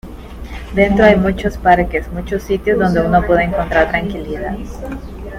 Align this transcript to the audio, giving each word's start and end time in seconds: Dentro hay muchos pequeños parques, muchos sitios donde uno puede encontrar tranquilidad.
Dentro 0.73 1.05
hay 1.05 1.15
muchos 1.15 1.57
pequeños 1.57 1.63
parques, 1.63 2.11
muchos 2.11 2.41
sitios 2.41 2.79
donde 2.79 3.01
uno 3.01 3.21
puede 3.23 3.43
encontrar 3.43 3.89
tranquilidad. 3.91 4.57